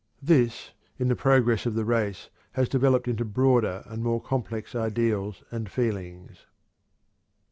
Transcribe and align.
This, 0.23 0.71
in 0.97 1.09
the 1.09 1.15
progress 1.15 1.67
of 1.67 1.75
the 1.75 1.85
race, 1.85 2.31
has 2.53 2.67
developed 2.67 3.07
into 3.07 3.23
broader 3.23 3.83
and 3.85 4.01
more 4.01 4.19
complex 4.19 4.73
ideals 4.73 5.43
and 5.51 5.69
feelings. 5.69 6.47